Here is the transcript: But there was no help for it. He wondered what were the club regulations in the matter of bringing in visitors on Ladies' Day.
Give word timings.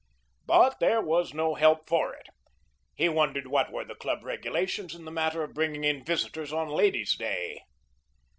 But 0.47 0.79
there 0.79 0.99
was 0.99 1.31
no 1.31 1.53
help 1.53 1.87
for 1.87 2.11
it. 2.11 2.25
He 2.95 3.07
wondered 3.07 3.45
what 3.45 3.71
were 3.71 3.85
the 3.85 3.93
club 3.93 4.23
regulations 4.23 4.95
in 4.95 5.05
the 5.05 5.11
matter 5.11 5.43
of 5.43 5.53
bringing 5.53 5.83
in 5.83 6.03
visitors 6.03 6.51
on 6.51 6.69
Ladies' 6.69 7.15
Day. 7.15 7.61